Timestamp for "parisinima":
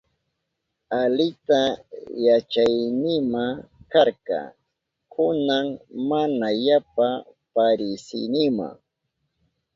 7.53-8.67